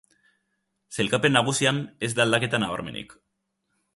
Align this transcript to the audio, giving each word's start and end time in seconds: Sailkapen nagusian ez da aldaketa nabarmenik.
Sailkapen 0.95 1.35
nagusian 1.39 1.83
ez 2.07 2.11
da 2.19 2.25
aldaketa 2.27 2.63
nabarmenik. 2.65 3.17